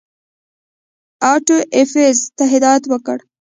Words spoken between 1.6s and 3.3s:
ایفز ته هدایت وکړ.